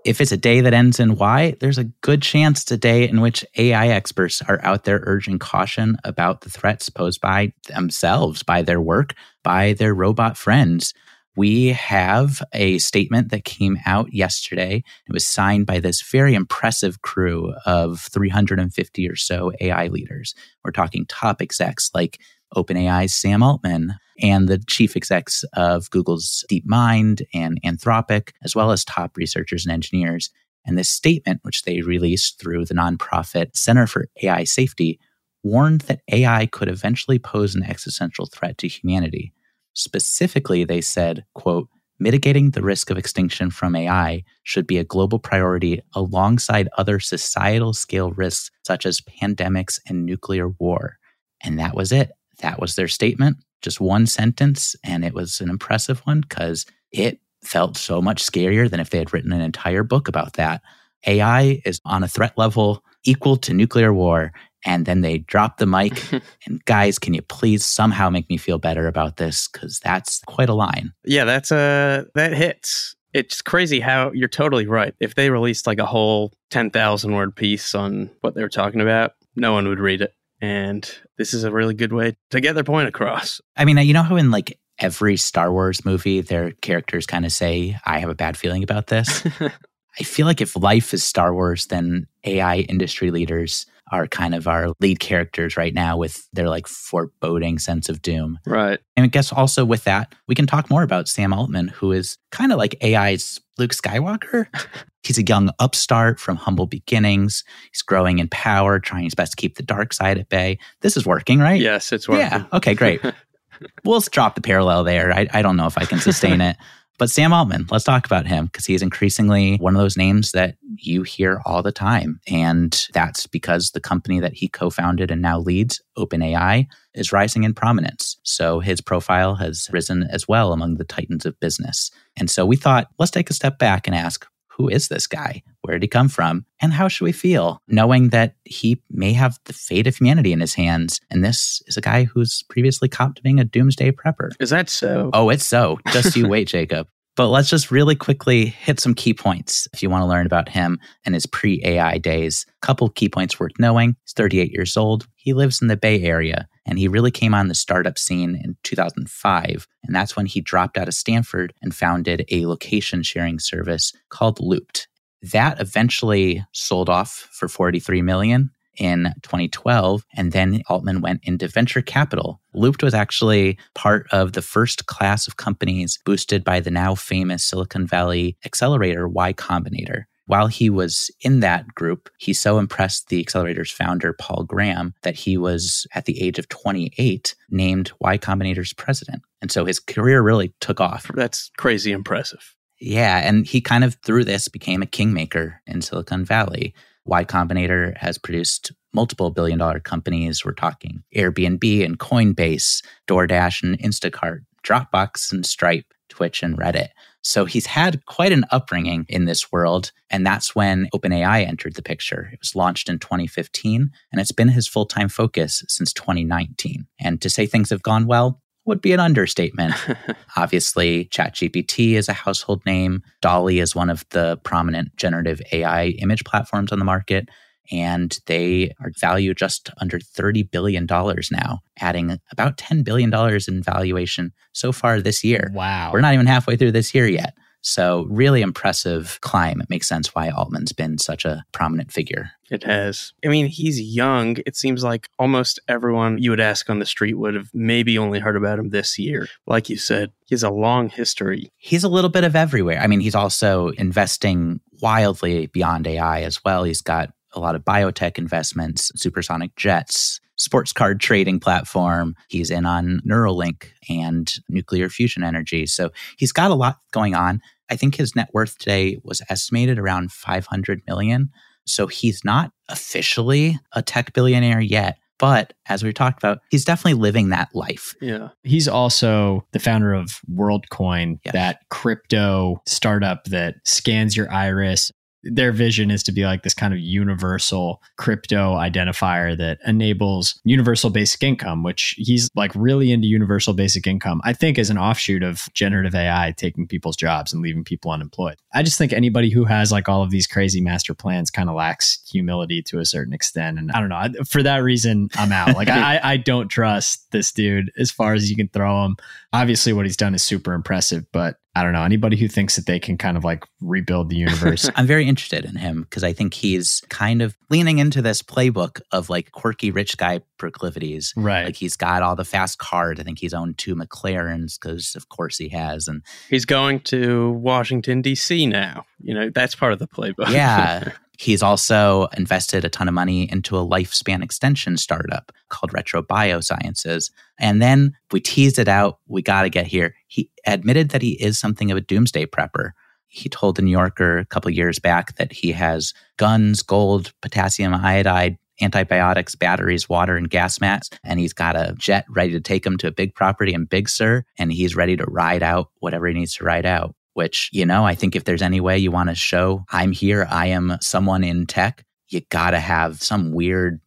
If 0.03 0.21
it's 0.21 0.33
a 0.33 0.37
day 0.37 0.63
that 0.63 0.73
ends 0.73 0.99
in 0.99 1.17
Y, 1.17 1.57
there's 1.61 1.77
a 1.77 1.85
good 2.01 2.23
chance 2.23 2.63
it's 2.63 2.73
a 2.73 2.79
day 2.79 3.07
in 3.07 3.21
which 3.21 3.45
AI 3.59 3.89
experts 3.89 4.41
are 4.43 4.59
out 4.63 4.85
there 4.85 5.03
urging 5.05 5.39
caution 5.39 5.99
about 6.05 6.41
the 6.41 6.51
threats 6.51 6.89
posed 6.89 7.21
by 7.21 7.53
themselves, 7.69 8.43
by 8.43 8.63
their 8.63 8.81
work, 8.81 9.15
by 9.45 9.75
their 9.75 9.95
robot 9.95 10.39
friends. 10.39 10.95
We 11.37 11.69
have 11.69 12.43
a 12.55 12.79
statement 12.79 13.31
that 13.31 13.45
came 13.45 13.79
out 13.85 14.13
yesterday. 14.13 14.83
It 15.07 15.13
was 15.13 15.27
signed 15.27 15.67
by 15.67 15.81
this 15.81 16.03
very 16.03 16.35
impressive 16.35 17.03
crew 17.03 17.53
of 17.67 18.01
350 18.01 19.09
or 19.09 19.17
so 19.17 19.53
AI 19.61 19.89
leaders. 19.89 20.35
We're 20.65 20.73
talking 20.73 21.05
top 21.07 21.43
execs 21.43 21.91
like 21.95 22.19
OpenAI's 22.57 23.15
Sam 23.15 23.43
Altman 23.43 23.95
and 24.21 24.49
the 24.49 24.59
chief 24.59 24.97
execs 24.97 25.45
of 25.55 25.91
Google's 25.91 26.45
DeepMind 26.51 27.23
and 27.33 27.61
Anthropic, 27.63 28.31
as 28.45 28.55
well 28.55 28.71
as 28.71 28.85
top 28.85 29.17
researchers 29.17 29.65
and 29.65 29.73
engineers. 29.73 30.31
And 30.67 30.77
this 30.77 30.91
statement, 30.91 31.41
which 31.43 31.63
they 31.63 31.81
released 31.81 32.39
through 32.39 32.67
the 32.67 32.75
nonprofit 32.75 33.57
Center 33.57 33.87
for 33.87 34.09
AI 34.23 34.45
Safety, 34.45 35.01
warned 35.43 35.83
that 35.83 36.03
AI 36.13 36.47
could 36.47 36.69
eventually 36.69 37.19
pose 37.19 37.55
an 37.55 37.63
existential 37.63 38.27
threat 38.27 38.59
to 38.59 38.69
humanity. 38.69 39.33
Specifically, 39.73 40.65
they 40.65 40.83
said, 40.83 41.25
quote, 41.35 41.69
mitigating 41.99 42.51
the 42.51 42.63
risk 42.63 42.91
of 42.91 42.99
extinction 42.99 43.51
from 43.51 43.77
AI 43.77 44.25
should 44.43 44.67
be 44.67 44.79
a 44.79 44.85
global 44.85 45.19
priority 45.19 45.81
alongside 45.95 46.69
other 46.77 46.99
societal 46.99 47.73
scale 47.73 48.11
risks 48.13 48.51
such 48.67 48.85
as 48.85 49.01
pandemics 49.01 49.79
and 49.87 50.05
nuclear 50.05 50.49
war. 50.49 50.99
And 51.43 51.59
that 51.59 51.75
was 51.75 51.93
it. 51.93 52.11
That 52.41 52.61
was 52.61 52.75
their 52.75 52.89
statement. 52.89 53.39
Just 53.63 53.81
one 53.81 54.07
sentence. 54.07 54.77
And 54.85 55.05
it 55.05 55.15
was 55.15 55.41
an 55.41 55.51
impressive 55.51 56.01
one 56.01 56.21
because 56.23 56.67
it 56.93 57.21
felt 57.43 57.77
so 57.77 58.03
much 58.03 58.25
scarier 58.25 58.71
than 58.71 58.81
if 58.81 58.91
they 58.91 58.99
had 58.99 59.13
written 59.13 59.33
an 59.33 59.41
entire 59.41 59.83
book 59.83 60.09
about 60.09 60.35
that. 60.35 60.63
AI 61.07 61.63
is 61.65 61.81
on 61.85 62.03
a 62.03 62.09
threat 62.09 62.37
level 62.37 62.85
equal 63.05 63.37
to 63.39 63.55
nuclear 63.55 63.93
war. 63.93 64.33
And 64.65 64.85
then 64.85 65.01
they 65.01 65.19
drop 65.19 65.57
the 65.57 65.67
mic. 65.67 66.13
and 66.47 66.63
guys, 66.67 66.99
can 66.99 67.15
you 67.15 67.23
please 67.23 67.65
somehow 67.65 68.11
make 68.11 68.29
me 68.29 68.37
feel 68.37 68.59
better 68.59 68.87
about 68.87 69.17
this? 69.17 69.49
Because 69.49 69.81
that's 69.81 70.21
quite 70.27 70.51
a 70.51 70.55
line. 70.55 70.93
Yeah, 71.05 71.25
that's 71.25 71.51
a 71.51 72.07
that 72.15 72.35
hits. 72.35 72.95
It's 73.13 73.43
crazy 73.43 73.81
how 73.81 74.13
you're 74.13 74.29
totally 74.29 74.67
right. 74.67 74.95
If 75.01 75.15
they 75.15 75.31
released 75.31 75.67
like 75.67 75.79
a 75.79 75.87
whole 75.87 76.33
10,000 76.51 77.13
word 77.13 77.35
piece 77.35 77.75
on 77.75 78.11
what 78.21 78.35
they 78.35 78.43
were 78.43 78.49
talking 78.49 78.81
about, 78.81 79.13
no 79.35 79.53
one 79.53 79.67
would 79.67 79.81
read 79.81 80.01
it. 80.01 80.15
And 80.41 80.91
this 81.19 81.35
is 81.35 81.45
a 81.45 81.51
really 81.51 81.75
good 81.75 81.93
way 81.93 82.17
to 82.31 82.41
get 82.41 82.55
their 82.55 82.65
point 82.65 82.89
across. 82.89 83.41
I 83.57 83.65
mean, 83.65 83.77
you 83.79 83.93
know 83.93 84.03
how 84.03 84.17
in 84.17 84.31
like 84.31 84.59
every 84.79 85.17
Star 85.17 85.53
Wars 85.53 85.85
movie, 85.85 86.21
their 86.21 86.53
characters 86.63 87.07
kind 87.07 87.27
of 87.27 87.33
say, 87.33 87.79
I 87.85 87.99
have 87.99 88.09
a 88.09 88.15
bad 88.15 88.37
feeling 88.37 88.63
about 88.63 88.87
this. 88.87 89.25
I 89.99 90.03
feel 90.03 90.27
like 90.27 90.41
if 90.41 90.57
life 90.57 90.95
is 90.95 91.03
Star 91.03 91.35
Wars, 91.35 91.67
then 91.67 92.07
AI 92.25 92.59
industry 92.61 93.11
leaders 93.11 93.67
are 93.91 94.07
kind 94.07 94.35
of 94.35 94.47
our 94.47 94.73
lead 94.81 95.01
characters 95.01 95.57
right 95.57 95.75
now 95.75 95.97
with 95.97 96.29
their 96.33 96.49
like 96.49 96.67
foreboding 96.67 97.59
sense 97.59 97.89
of 97.89 98.03
doom. 98.03 98.39
Right. 98.47 98.79
And 98.97 99.05
I 99.05 99.09
guess 99.09 99.33
also 99.33 99.65
with 99.65 99.85
that, 99.85 100.15
we 100.29 100.35
can 100.35 100.47
talk 100.47 100.71
more 100.71 100.83
about 100.83 101.09
Sam 101.09 101.33
Altman, 101.33 101.69
who 101.69 101.93
is 101.93 102.19
kind 102.31 102.53
of 102.53 102.59
like 102.59 102.77
AI's 102.83 103.41
Luke 103.59 103.73
Skywalker. 103.73 104.47
He's 105.03 105.19
a 105.19 105.25
young 105.25 105.51
upstart 105.59 106.21
from 106.21 106.37
humble 106.37 106.67
beginnings. 106.67 107.43
He's 107.73 107.83
growing 107.83 108.19
in 108.19 108.29
power, 108.29 108.79
trying 108.79 109.05
his 109.05 109.15
best 109.15 109.33
to 109.33 109.37
keep 109.37 109.57
the 109.57 109.63
dark 109.63 109.95
side 109.95 110.19
at 110.19 110.29
bay. 110.29 110.59
This 110.83 110.97
is 110.97 111.07
working, 111.07 111.39
right? 111.39 111.61
Yes, 111.61 111.91
it's 111.91 112.09
working. 112.09 112.27
Yeah. 112.27 112.45
Okay, 112.53 112.75
great. 112.75 113.01
we'll 113.85 114.01
drop 114.01 114.35
the 114.35 114.41
parallel 114.41 114.85
there. 114.85 115.13
I, 115.13 115.27
I 115.33 115.43
don't 115.43 115.57
know 115.57 115.67
if 115.67 115.79
I 115.79 115.85
can 115.85 115.99
sustain 115.99 116.41
it. 116.41 116.57
But 117.01 117.11
Sam 117.11 117.33
Altman, 117.33 117.65
let's 117.71 117.85
talk 117.85 118.05
about 118.05 118.27
him 118.27 118.45
because 118.45 118.67
he's 118.67 118.83
increasingly 118.83 119.57
one 119.57 119.75
of 119.75 119.81
those 119.81 119.97
names 119.97 120.33
that 120.33 120.57
you 120.77 121.03
hear 121.03 121.41
all 121.47 121.63
the 121.63 121.73
time. 121.73 122.21
And 122.29 122.87
that's 122.93 123.27
because 123.27 123.71
the 123.71 123.81
company 123.81 124.21
that 124.21 124.35
he 124.35 124.49
co 124.49 124.69
founded 124.69 125.11
and 125.11 125.23
now 125.23 125.39
leads, 125.39 125.81
OpenAI, 125.97 126.67
is 126.93 127.11
rising 127.11 127.45
in 127.45 127.55
prominence. 127.55 128.19
So 128.23 128.61
his 128.61 128.83
profile 128.83 129.35
has 129.37 129.71
risen 129.73 130.09
as 130.11 130.29
well 130.29 130.53
among 130.53 130.75
the 130.75 130.85
titans 130.85 131.25
of 131.25 131.41
business. 131.41 131.91
And 132.19 132.31
so 132.31 132.45
we 132.45 132.57
thought, 132.57 132.89
let's 132.99 133.11
take 133.11 133.31
a 133.31 133.35
step 133.35 133.59
back 133.59 133.87
and 133.87 133.97
ask, 133.97 134.27
who 134.61 134.69
is 134.69 134.89
this 134.89 135.07
guy? 135.07 135.43
Where 135.63 135.79
did 135.79 135.85
he 135.85 135.89
come 135.89 136.09
from? 136.09 136.45
And 136.61 136.73
how 136.73 136.89
should 136.89 137.05
we 137.05 137.13
feel 137.13 137.63
knowing 137.67 138.11
that 138.11 138.35
he 138.45 138.83
may 138.91 139.15
have 139.15 139.39
the 139.47 139.55
fate 139.55 139.87
of 139.87 139.97
humanity 139.97 140.33
in 140.33 140.41
his 140.41 140.53
hands? 140.53 141.01
And 141.11 141.25
this 141.25 141.63
is 141.67 141.79
a 141.79 141.81
guy 141.81 142.05
who's 142.05 142.43
previously 142.51 142.89
copped 142.89 143.23
being 143.23 143.41
a 143.41 143.45
doomsday 143.45 143.93
prepper. 143.93 144.33
Is 144.39 144.51
that 144.51 144.69
so? 144.69 145.11
Oh, 145.15 145.31
it's 145.31 145.47
so. 145.47 145.79
Just 145.93 146.15
you 146.15 146.29
wait, 146.35 146.47
Jacob. 146.47 146.89
But 147.17 147.29
let's 147.29 147.51
just 147.51 147.71
really 147.71 147.97
quickly 147.97 148.47
hit 148.47 148.81
some 148.81 148.95
key 148.95 149.13
points 149.15 149.69
if 149.73 149.83
you 149.83 149.91
want 149.91 150.03
to 150.03 150.07
learn 150.07 150.27
about 150.27 150.49
him 150.49 150.79
and 151.05 151.15
his 151.15 151.27
pre 151.27 151.61
AI 151.65 151.99
days. 151.99 152.47
A 152.49 152.67
couple 152.67 152.89
key 152.89 153.09
points 153.09 153.39
worth 153.39 153.59
knowing. 153.59 153.97
He's 154.05 154.13
38 154.13 154.53
years 154.53 154.77
old. 154.77 155.07
He 155.17 155.33
lives 155.33 155.61
in 155.61 155.69
the 155.69 155.77
Bay 155.77 156.03
Area 156.03 156.49
and 156.65 156.79
he 156.79 156.89
really 156.89 157.11
came 157.11 157.35
on 157.35 157.49
the 157.49 157.55
startup 157.55 157.99
scene 157.99 158.41
in 158.43 158.57
2005. 158.63 159.67
And 159.85 159.95
that's 159.95 160.17
when 160.17 160.27
he 160.27 160.41
dropped 160.41 160.79
out 160.79 160.89
of 160.89 160.95
Stanford 160.95 161.53
and 161.61 161.75
founded 161.75 162.25
a 162.31 162.47
location 162.47 163.03
sharing 163.03 163.39
service 163.39 163.93
called 164.09 164.39
Loopt. 164.39 164.87
That 165.23 165.61
eventually 165.61 166.45
sold 166.53 166.89
off 166.89 167.29
for 167.33 167.49
43 167.49 168.03
million 168.03 168.51
in 168.79 169.13
2012. 169.23 170.05
And 170.15 170.33
then 170.33 170.63
Altman 170.69 171.01
went 171.01 171.21
into 171.25 171.49
venture 171.49 171.83
capital. 171.83 172.41
Loopt 172.55 172.83
was 172.83 172.95
actually 172.95 173.59
part 173.75 174.07
of 174.13 174.33
the 174.33 174.43
first 174.43 174.87
class 174.87 175.27
of 175.27 175.37
companies 175.37 175.99
boosted 176.05 176.45
by 176.45 176.61
the 176.61 176.71
now 176.71 176.95
famous 176.95 177.45
Silicon 177.45 177.87
Valley 177.87 178.37
accelerator 178.45 179.09
Y 179.09 179.33
Combinator. 179.33 180.05
While 180.27 180.47
he 180.47 180.71
was 180.71 181.11
in 181.23 181.41
that 181.41 181.75
group, 181.75 182.09
he 182.19 182.33
so 182.33 182.59
impressed 182.59 183.09
the 183.09 183.19
accelerator's 183.19 183.73
founder, 183.73 184.13
Paul 184.13 184.45
Graham, 184.45 184.95
that 185.03 185.17
he 185.17 185.37
was, 185.37 185.89
at 185.93 186.05
the 186.05 186.23
age 186.23 186.39
of 186.39 186.49
28, 186.49 187.35
named 187.51 187.91
Y 188.01 188.17
Combinator's 188.17 188.73
president. 188.73 189.23
And 189.43 189.51
so 189.51 189.65
his 189.65 189.81
career 189.81 190.23
really 190.23 190.55
took 190.61 190.81
off. 190.81 191.11
That's 191.15 191.51
crazy 191.57 191.91
impressive. 191.91 192.55
Yeah, 192.81 193.19
and 193.19 193.45
he 193.45 193.61
kind 193.61 193.83
of 193.83 193.97
through 194.05 194.25
this 194.25 194.47
became 194.47 194.83
a 194.83 194.87
kingmaker 194.87 195.61
in 195.67 195.83
Silicon 195.83 196.25
Valley. 196.25 196.75
Y 197.11 197.25
Combinator 197.25 197.97
has 197.99 198.19
produced 198.19 198.73
multiple 198.95 199.31
billion 199.31 199.59
dollar 199.59 199.81
companies. 199.81 200.45
We're 200.45 200.53
talking 200.53 201.03
Airbnb 201.15 201.85
and 201.85 201.99
Coinbase, 201.99 202.83
DoorDash 203.09 203.65
and 203.65 203.79
Instacart, 203.81 204.45
Dropbox 204.65 205.33
and 205.33 205.45
Stripe, 205.45 205.93
Twitch 206.09 206.43
and 206.43 206.57
Reddit. 206.57 206.89
So 207.23 207.45
he's 207.45 207.67
had 207.67 208.05
quite 208.07 208.33
an 208.33 208.45
upbringing 208.51 209.07
in 209.09 209.25
this 209.25 209.51
world. 209.51 209.91
And 210.09 210.25
that's 210.25 210.55
when 210.55 210.89
OpenAI 210.95 211.47
entered 211.47 211.75
the 211.75 211.83
picture. 211.83 212.31
It 212.33 212.39
was 212.41 212.55
launched 212.55 212.89
in 212.89 212.99
2015, 212.99 213.91
and 214.13 214.21
it's 214.21 214.33
been 214.33 214.49
his 214.49 214.69
full 214.69 214.87
time 214.87 215.09
focus 215.09 215.65
since 215.69 215.93
2019. 215.93 216.87
And 217.01 217.21
to 217.21 217.29
say 217.29 217.47
things 217.47 217.71
have 217.71 217.83
gone 217.83 218.07
well, 218.07 218.41
would 218.71 218.81
be 218.81 218.93
an 218.93 219.01
understatement. 219.01 219.75
Obviously, 220.37 221.07
ChatGPT 221.07 221.95
is 221.95 222.09
a 222.09 222.15
household 222.15 222.65
name. 222.65 223.03
DALL-E 223.21 223.59
is 223.59 223.75
one 223.75 223.91
of 223.91 224.05
the 224.11 224.39
prominent 224.45 224.97
generative 224.97 225.43
AI 225.53 225.89
image 225.99 226.25
platforms 226.25 226.73
on 226.73 226.79
the 226.79 226.85
market. 226.85 227.29
And 227.73 228.19
they 228.27 228.73
are 228.81 228.91
valued 228.99 229.37
just 229.37 229.71
under 229.81 229.99
$30 229.99 230.51
billion 230.51 230.87
now, 230.89 231.59
adding 231.79 232.19
about 232.33 232.57
$10 232.57 232.85
billion 232.85 233.13
in 233.49 233.63
valuation 233.63 234.33
so 234.53 234.73
far 234.73 235.01
this 235.01 235.23
year. 235.23 235.51
Wow. 235.53 235.91
We're 235.93 236.01
not 236.01 236.15
even 236.15 236.27
halfway 236.27 236.57
through 236.57 236.73
this 236.73 236.95
year 236.95 237.07
yet. 237.07 237.35
So, 237.63 238.07
really 238.09 238.41
impressive 238.41 239.19
climb. 239.21 239.61
It 239.61 239.69
makes 239.69 239.89
sense 239.89 240.15
why 240.15 240.31
Altman's 240.31 240.73
been 240.73 240.99
such 240.99 241.25
a 241.25 241.45
prominent 241.53 241.93
figure. 241.93 242.31
It 242.51 242.65
has. 242.65 243.13
I 243.25 243.29
mean, 243.29 243.47
he's 243.47 243.81
young. 243.81 244.37
It 244.47 244.57
seems 244.57 244.83
like 244.83 245.09
almost 245.19 245.61
everyone 245.69 246.19
you 246.19 246.31
would 246.31 246.41
ask 246.41 246.69
on 246.71 246.79
the 246.79 246.87
street 246.87 247.15
would 247.15 247.35
have 247.35 247.51
maybe 247.53 247.99
only 247.99 248.19
heard 248.19 248.37
about 248.37 248.59
him 248.59 248.71
this 248.71 248.99
year. 248.99 249.29
Like 249.47 249.69
you 249.69 249.77
said, 249.77 250.13
he 250.27 250.35
has 250.35 250.43
a 250.43 250.51
long 250.51 250.89
history. 250.89 251.53
He's 251.57 251.85
a 251.85 251.89
little 251.89 252.11
bit 252.11 252.25
of 252.25 252.35
everywhere. 252.35 252.81
I 252.81 252.87
mean, 252.87 253.01
he's 253.01 253.15
also 253.15 253.69
investing 253.69 254.61
wildly 254.81 255.47
beyond 255.47 255.87
AI 255.87 256.23
as 256.23 256.43
well. 256.45 256.65
He's 256.65 256.83
got 256.83 257.11
a 257.33 257.41
lot 257.41 257.55
of 257.55 257.65
biotech 257.65 258.19
investments, 258.19 258.91
supersonic 258.97 259.55
jets, 259.55 260.21
sports 260.41 260.73
card 260.73 261.01
trading 261.01 261.39
platform. 261.39 262.17
He's 262.29 262.51
in 262.51 262.65
on 262.65 263.01
Neuralink 263.07 263.67
and 263.91 264.33
nuclear 264.49 264.89
fusion 264.89 265.23
energy. 265.23 265.67
So 265.67 265.91
he's 266.17 266.33
got 266.33 266.51
a 266.51 266.55
lot 266.55 266.79
going 266.93 267.15
on. 267.15 267.41
I 267.71 267.77
think 267.77 267.95
his 267.95 268.17
net 268.17 268.31
worth 268.33 268.59
today 268.59 268.99
was 269.05 269.21
estimated 269.29 269.79
around 269.79 270.13
500 270.13 270.81
million. 270.89 271.31
So 271.67 271.87
he's 271.87 272.25
not 272.25 272.53
officially 272.71 273.59
a 273.75 273.83
tech 273.83 274.13
billionaire 274.15 274.61
yet. 274.61 274.97
But 275.19 275.53
as 275.69 275.85
we 275.85 275.93
talked 275.93 276.17
about, 276.17 276.39
he's 276.51 276.65
definitely 276.65 276.99
living 276.99 277.29
that 277.29 277.51
life. 277.55 277.95
Yeah. 278.01 278.29
He's 278.43 278.67
also 278.67 279.47
the 279.53 279.59
founder 279.59 279.93
of 279.93 280.19
WorldCoin, 280.33 281.19
Yes. 281.27 281.35
that 281.35 281.59
crypto 281.69 282.63
startup 282.67 283.25
that 283.25 283.57
scans 283.67 284.17
your 284.17 284.33
iris. 284.33 284.91
Their 285.23 285.53
vision 285.53 285.91
is 285.91 286.03
to 286.05 286.13
be 286.13 286.25
like 286.25 286.43
this 286.43 286.55
kind 286.55 286.73
of 286.73 286.81
universal 286.81 287.83
crypto 287.97 288.55
identifier 288.55 289.37
that 289.37 289.59
enables 289.67 290.41
universal 290.45 290.91
basic 290.91 291.23
income, 291.23 291.63
which 291.63 291.95
he's 291.99 292.31
like 292.35 292.53
really 292.55 292.93
into 292.93 293.07
universal 293.07 293.53
basic 293.53 293.87
income, 293.87 294.21
I 294.25 294.33
think, 294.33 294.59
as 294.59 294.71
an 294.71 294.79
offshoot 294.79 295.23
of 295.23 295.49
generative 295.53 295.95
AI 295.95 296.35
taking 296.37 296.67
people's 296.67 296.97
jobs 296.97 297.33
and 297.33 297.43
leaving 297.43 297.65
people 297.65 297.91
unemployed. 297.91 298.37
I 298.55 298.63
just 298.63 298.79
think 298.79 298.93
anybody 298.93 299.31
who 299.31 299.45
has 299.45 299.71
like 299.71 299.89
all 299.89 300.03
of 300.03 300.11
these 300.11 300.27
crazy 300.27 300.61
master 300.61 300.95
plans 300.95 301.31
kind 301.31 301.49
of 301.49 301.55
lacks 301.55 302.01
humility 302.11 302.63
to 302.63 302.79
a 302.79 302.85
certain 302.85 303.13
extent. 303.13 303.59
And 303.59 303.71
I 303.73 303.81
don't 303.81 303.89
know. 303.89 304.25
For 304.25 304.43
that 304.43 304.59
reason, 304.59 305.09
I'm 305.15 305.33
out. 305.33 305.55
Like, 305.55 305.69
I, 305.69 306.01
I 306.03 306.17
don't 306.17 306.49
trust 306.49 307.11
this 307.11 307.33
dude 307.33 307.71
as 307.79 307.91
far 307.91 308.15
as 308.15 308.31
you 308.31 308.37
can 308.37 308.49
throw 308.49 308.85
him. 308.85 308.97
Obviously, 309.33 309.73
what 309.73 309.85
he's 309.85 309.97
done 309.97 310.15
is 310.15 310.23
super 310.23 310.55
impressive, 310.55 311.05
but 311.13 311.37
I 311.61 311.63
don't 311.63 311.75
know. 311.75 311.83
Anybody 311.83 312.17
who 312.17 312.27
thinks 312.27 312.57
that 312.57 312.65
they 312.65 312.79
can 312.81 312.97
kind 312.97 313.19
of 313.19 313.25
like 313.25 313.45
rebuild 313.61 314.09
the 314.09 314.17
universe. 314.17 314.71
I'm 314.77 314.87
very 314.87 315.07
interested 315.07 315.45
in 315.45 315.57
him 315.57 315.83
because 315.83 316.03
I 316.03 316.15
think 316.15 316.33
he's 316.33 316.81
kind 316.89 317.21
of 317.21 317.37
leaning 317.51 317.79
into 317.79 318.01
this 318.01 318.23
playbook 318.23 318.81
of 318.93 319.11
like 319.11 319.31
quirky 319.33 319.71
rich 319.71 319.99
guy 319.99 320.21
proclivities. 320.39 321.13
right. 321.17 321.45
Like 321.45 321.57
he's 321.57 321.77
got 321.77 322.03
all 322.03 322.17
the 322.17 322.25
fast 322.25 322.57
cars. 322.59 322.99
I 322.99 323.03
think 323.03 323.19
he's 323.19 323.35
owned 323.35 323.59
two 323.59 323.77
McLarens 323.77 324.59
because, 324.59 324.95
of 324.97 325.11
course, 325.11 325.37
he 325.37 325.51
has. 325.51 325.87
And 325.87 326.03
He's 326.31 326.47
going 326.47 326.81
to 326.81 327.33
Washington, 327.33 328.01
D.C. 328.01 328.47
now. 328.47 328.87
You 329.03 329.13
know, 329.13 329.29
that's 329.29 329.55
part 329.55 329.75
of 329.75 329.79
the 329.79 329.87
playbook. 329.89 330.31
yeah, 330.33 330.93
he's 331.21 331.43
also 331.43 332.07
invested 332.17 332.65
a 332.65 332.71
ton 332.71 332.89
of 332.89 332.95
money 332.95 333.31
into 333.31 333.55
a 333.55 333.67
lifespan 333.67 334.23
extension 334.23 334.79
startup 334.79 335.31
called 335.51 335.71
Retro 335.75 336.03
Biosciences. 336.03 337.11
And 337.39 337.61
then 337.61 337.93
we 338.11 338.21
teased 338.21 338.59
it 338.59 338.69
out. 338.69 339.01
We 339.07 339.21
got 339.21 339.43
to 339.43 339.51
get 339.51 339.67
here. 339.67 339.95
He 340.09 340.31
admitted 340.47 340.89
that 340.91 341.03
he 341.03 341.23
is 341.23 341.39
something 341.39 341.71
of 341.71 341.77
a 341.77 341.83
doomsday 341.83 342.25
prepper. 342.25 342.71
He 343.09 343.29
told 343.29 343.57
the 343.57 343.63
New 343.63 343.71
Yorker 343.71 344.17
a 344.17 344.25
couple 344.25 344.51
years 344.51 344.79
back 344.79 345.17
that 345.17 345.31
he 345.31 345.53
has 345.53 345.93
guns, 346.17 346.63
gold, 346.63 347.13
potassium 347.21 347.75
iodide, 347.75 348.39
antibiotics, 348.63 349.35
batteries, 349.35 349.91
water, 349.91 350.17
and 350.17 350.31
gas 350.31 350.59
masks. 350.59 350.99
And 351.05 351.21
he's 351.21 351.35
got 351.35 351.55
a 351.55 351.75
jet 351.77 352.07
ready 352.09 352.33
to 352.33 352.41
take 352.41 352.65
him 352.65 352.79
to 352.79 352.87
a 352.87 352.93
big 352.93 353.15
property 353.15 353.53
in 353.53 353.67
Big 353.67 353.91
Sur. 353.91 354.25
And 354.39 354.51
he's 354.51 354.75
ready 354.75 354.97
to 354.97 355.05
ride 355.05 355.43
out 355.43 355.69
whatever 355.81 356.07
he 356.07 356.15
needs 356.15 356.35
to 356.37 356.45
ride 356.45 356.65
out. 356.65 356.95
Which, 357.21 357.51
you 357.53 357.67
know, 357.67 357.85
I 357.85 357.95
think 357.95 358.17
if 358.17 358.25
there's 358.25 358.41
any 358.41 358.63
way 358.63 358.79
you 358.79 358.91
want 358.91 359.11
to 359.11 359.15
show 359.15 359.67
I'm 359.71 359.93
here, 359.93 360.27
I 360.31 360.47
am 360.47 360.79
someone 360.81 361.23
in 361.23 361.47
tech, 361.47 361.85
you 362.09 362.23
got 362.31 362.53
to 362.53 362.59
have 362.59 363.03
some 363.03 363.35
weird 363.35 363.79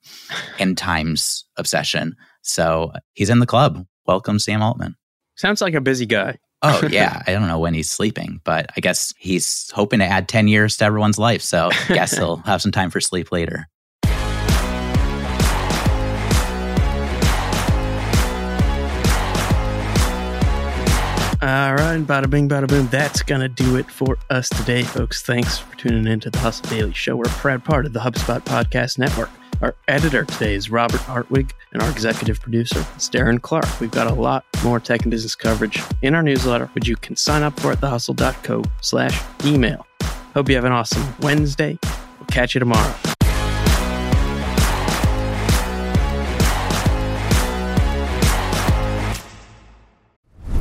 end 0.59 0.77
times 0.77 1.43
obsession. 1.57 2.15
So 2.43 2.91
he's 3.13 3.31
in 3.31 3.39
the 3.39 3.47
club. 3.47 3.87
Welcome, 4.05 4.37
Sam 4.37 4.61
Altman. 4.61 4.95
Sounds 5.33 5.61
like 5.61 5.73
a 5.73 5.81
busy 5.81 6.05
guy. 6.05 6.37
Oh, 6.61 6.87
yeah. 6.91 7.23
I 7.25 7.31
don't 7.31 7.47
know 7.47 7.57
when 7.57 7.73
he's 7.73 7.89
sleeping, 7.89 8.39
but 8.43 8.69
I 8.77 8.81
guess 8.81 9.15
he's 9.17 9.71
hoping 9.71 9.97
to 9.97 10.05
add 10.05 10.29
10 10.29 10.47
years 10.47 10.77
to 10.77 10.85
everyone's 10.85 11.17
life. 11.17 11.41
So 11.41 11.71
I 11.71 11.93
guess 11.95 12.11
he'll 12.15 12.35
have 12.37 12.61
some 12.61 12.71
time 12.71 12.91
for 12.91 13.01
sleep 13.01 13.31
later. 13.31 13.67
Right, 21.93 22.07
bada 22.07 22.27
bing, 22.27 22.49
bada 22.49 22.67
boom. 22.67 22.87
That's 22.87 23.21
going 23.21 23.41
to 23.41 23.47
do 23.47 23.75
it 23.75 23.87
for 23.87 24.17
us 24.31 24.49
today, 24.49 24.81
folks. 24.81 25.21
Thanks 25.21 25.59
for 25.59 25.75
tuning 25.77 26.11
in 26.11 26.19
to 26.21 26.31
the 26.31 26.39
Hustle 26.39 26.67
Daily 26.67 26.91
Show. 26.91 27.15
We're 27.15 27.27
a 27.27 27.29
proud 27.29 27.63
part 27.63 27.85
of 27.85 27.93
the 27.93 27.99
HubSpot 27.99 28.41
Podcast 28.41 28.97
Network. 28.97 29.29
Our 29.61 29.75
editor 29.87 30.25
today 30.25 30.55
is 30.55 30.71
Robert 30.71 31.01
Hartwig, 31.01 31.53
and 31.71 31.83
our 31.83 31.89
executive 31.91 32.41
producer 32.41 32.79
is 32.97 33.11
Darren 33.11 33.39
Clarke. 33.39 33.79
We've 33.79 33.91
got 33.91 34.07
a 34.07 34.13
lot 34.15 34.43
more 34.63 34.79
tech 34.79 35.03
and 35.03 35.11
business 35.11 35.35
coverage 35.35 35.83
in 36.01 36.15
our 36.15 36.23
newsletter, 36.23 36.65
which 36.73 36.87
you 36.87 36.95
can 36.95 37.15
sign 37.15 37.43
up 37.43 37.59
for 37.59 37.71
at 37.71 37.79
thehustle.co 37.79 38.63
slash 38.81 39.21
email. 39.45 39.85
Hope 40.33 40.49
you 40.49 40.55
have 40.55 40.65
an 40.65 40.71
awesome 40.71 41.03
Wednesday. 41.19 41.77
We'll 41.83 42.25
catch 42.25 42.55
you 42.55 42.59
tomorrow. 42.59 43.12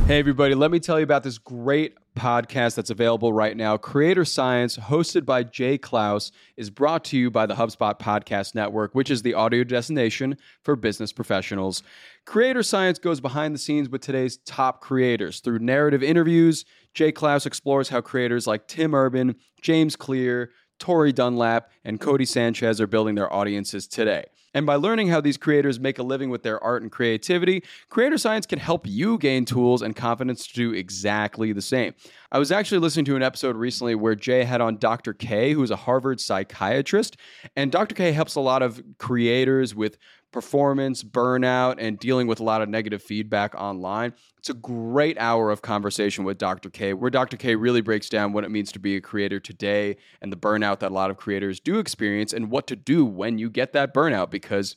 Hey, 0.05 0.19
everybody, 0.19 0.53
let 0.53 0.69
me 0.69 0.81
tell 0.81 0.99
you 0.99 1.05
about 1.05 1.23
this 1.23 1.37
great 1.37 1.95
podcast 2.13 2.75
that's 2.75 2.89
available 2.89 3.31
right 3.31 3.55
now. 3.55 3.77
Creator 3.77 4.25
Science, 4.25 4.75
hosted 4.75 5.25
by 5.25 5.43
Jay 5.43 5.77
Clouse, 5.77 6.33
is 6.57 6.69
brought 6.69 7.05
to 7.05 7.17
you 7.17 7.31
by 7.31 7.45
the 7.45 7.53
HubSpot 7.53 7.97
Podcast 7.97 8.53
Network, 8.53 8.93
which 8.93 9.09
is 9.09 9.21
the 9.21 9.33
audio 9.33 9.63
destination 9.63 10.37
for 10.61 10.75
business 10.75 11.13
professionals. 11.13 11.83
Creator 12.25 12.63
Science 12.63 12.99
goes 12.99 13.21
behind 13.21 13.55
the 13.55 13.59
scenes 13.59 13.87
with 13.87 14.01
today's 14.01 14.35
top 14.45 14.81
creators. 14.81 15.39
Through 15.39 15.59
narrative 15.59 16.03
interviews, 16.03 16.65
Jay 16.93 17.13
Clouse 17.13 17.45
explores 17.45 17.87
how 17.87 18.01
creators 18.01 18.45
like 18.45 18.67
Tim 18.67 18.93
Urban, 18.93 19.35
James 19.61 19.95
Clear, 19.95 20.51
Tori 20.83 21.13
Dunlap, 21.13 21.71
and 21.85 21.97
Codie 21.97 22.27
Sanchez 22.27 22.81
are 22.81 22.87
building 22.87 23.15
their 23.15 23.31
audiences 23.31 23.87
today. 23.87 24.25
And 24.53 24.65
by 24.65 24.75
learning 24.75 25.07
how 25.07 25.21
these 25.21 25.37
creators 25.37 25.79
make 25.79 25.97
a 25.97 26.03
living 26.03 26.29
with 26.29 26.43
their 26.43 26.61
art 26.61 26.81
and 26.81 26.91
creativity, 26.91 27.63
Creator 27.87 28.17
Science 28.17 28.45
can 28.45 28.59
help 28.59 28.85
you 28.85 29.17
gain 29.17 29.45
tools 29.45 29.81
and 29.81 29.95
confidence 29.95 30.45
to 30.45 30.53
do 30.53 30.73
exactly 30.73 31.53
the 31.53 31.61
same. 31.61 31.93
I 32.33 32.37
was 32.37 32.51
actually 32.51 32.79
listening 32.79 33.05
to 33.05 33.15
an 33.15 33.23
episode 33.23 33.55
recently 33.55 33.95
where 33.95 34.13
Jay 34.13 34.43
had 34.43 34.59
on 34.59 34.75
Dr. 34.75 35.13
K, 35.13 35.53
who's 35.53 35.71
a 35.71 35.77
Harvard 35.77 36.19
psychiatrist. 36.19 37.15
And 37.55 37.71
Dr. 37.71 37.95
K 37.95 38.11
helps 38.11 38.35
a 38.35 38.41
lot 38.41 38.61
of 38.61 38.83
creators 38.97 39.73
with 39.73 39.97
performance, 40.33 41.03
burnout, 41.03 41.75
and 41.77 41.97
dealing 41.97 42.27
with 42.27 42.39
a 42.39 42.43
lot 42.43 42.61
of 42.61 42.67
negative 42.67 43.01
feedback 43.01 43.55
online. 43.55 44.13
It's 44.37 44.49
a 44.49 44.53
great 44.53 45.17
hour 45.17 45.51
of 45.51 45.61
conversation 45.61 46.25
with 46.25 46.37
Dr. 46.37 46.69
K, 46.69 46.93
where 46.93 47.09
Dr. 47.09 47.37
K 47.37 47.55
really 47.55 47.79
breaks 47.79 48.09
down 48.09 48.33
what 48.33 48.43
it 48.43 48.51
means 48.51 48.73
to 48.73 48.79
be 48.79 48.97
a 48.97 49.01
creator 49.01 49.39
today 49.39 49.95
and 50.21 50.33
the 50.33 50.35
burnout 50.35 50.79
that 50.79 50.91
a 50.91 50.93
lot 50.93 51.09
of 51.09 51.15
creators 51.15 51.61
do 51.61 51.79
experience 51.79 52.33
and 52.33 52.51
what 52.51 52.67
to 52.67 52.75
do 52.75 53.05
when 53.05 53.37
you 53.37 53.49
get 53.49 53.71
that 53.71 53.93
burnout 53.93 54.29
because 54.29 54.75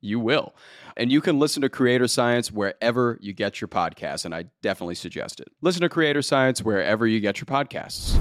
you 0.00 0.20
will. 0.20 0.54
And 0.96 1.10
you 1.10 1.20
can 1.20 1.38
listen 1.38 1.62
to 1.62 1.68
Creator 1.68 2.08
Science 2.08 2.52
wherever 2.52 3.18
you 3.22 3.32
get 3.32 3.60
your 3.60 3.68
podcasts, 3.68 4.24
and 4.24 4.34
I 4.34 4.46
definitely 4.60 4.96
suggest 4.96 5.40
it. 5.40 5.48
Listen 5.62 5.80
to 5.82 5.88
Creator 5.88 6.22
Science 6.22 6.62
wherever 6.62 7.06
you 7.06 7.20
get 7.20 7.40
your 7.40 7.46
podcasts. 7.46 8.18